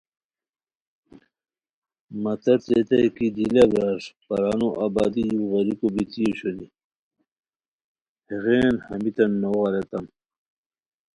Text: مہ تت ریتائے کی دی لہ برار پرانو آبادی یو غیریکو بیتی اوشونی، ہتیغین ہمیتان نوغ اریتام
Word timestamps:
مہ 2.21 2.33
تت 2.43 2.61
ریتائے 2.71 3.07
کی 3.15 3.27
دی 3.35 3.45
لہ 3.53 3.63
برار 3.71 3.99
پرانو 4.27 4.69
آبادی 4.85 5.23
یو 5.31 5.43
غیریکو 5.51 5.87
بیتی 5.93 6.21
اوشونی، 6.27 6.67
ہتیغین 8.25 8.75
ہمیتان 8.87 9.31
نوغ 9.41 9.59
اریتام 9.67 10.05